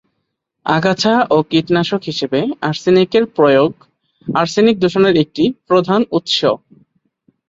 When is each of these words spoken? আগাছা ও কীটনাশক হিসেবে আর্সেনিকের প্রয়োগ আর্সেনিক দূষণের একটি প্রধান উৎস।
আগাছা 0.65 1.13
ও 1.29 1.47
কীটনাশক 1.49 2.01
হিসেবে 2.03 2.39
আর্সেনিকের 2.61 3.23
প্রয়োগ 3.35 3.71
আর্সেনিক 4.27 4.75
দূষণের 4.79 5.15
একটি 5.23 5.43
প্রধান 5.67 6.01
উৎস। 6.11 6.37